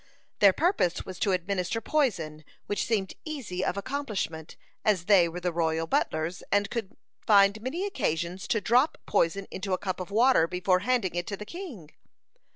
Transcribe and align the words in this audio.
Their 0.39 0.51
purpose 0.51 1.05
was 1.05 1.19
to 1.19 1.31
administer 1.31 1.79
poison, 1.79 2.43
which 2.65 2.85
seemed 2.87 3.13
easy 3.23 3.63
of 3.63 3.77
accomplishment, 3.77 4.55
as 4.83 5.05
they 5.05 5.29
were 5.29 5.39
the 5.39 5.53
royal 5.53 5.85
butlers, 5.85 6.41
and 6.51 6.71
could 6.71 6.97
find 7.27 7.61
many 7.61 7.85
occasions 7.85 8.47
to 8.47 8.59
drop 8.61 8.97
poison 9.05 9.45
into 9.51 9.73
a 9.73 9.77
cup 9.77 9.99
of 9.99 10.09
water 10.09 10.47
before 10.47 10.79
handing 10.79 11.13
it 11.13 11.27
to 11.27 11.37
the 11.37 11.45
king. 11.45 11.91